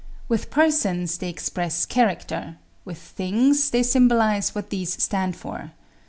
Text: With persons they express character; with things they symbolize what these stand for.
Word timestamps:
With 0.27 0.49
persons 0.49 1.19
they 1.19 1.29
express 1.29 1.85
character; 1.85 2.57
with 2.85 2.97
things 2.97 3.69
they 3.69 3.83
symbolize 3.83 4.55
what 4.55 4.71
these 4.71 4.99
stand 4.99 5.35
for. 5.35 5.73